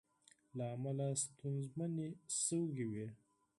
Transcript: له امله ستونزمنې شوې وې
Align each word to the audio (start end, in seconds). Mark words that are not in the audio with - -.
له 0.57 0.65
امله 0.75 1.07
ستونزمنې 1.23 2.07
شوې 2.43 2.85
وې 2.91 3.07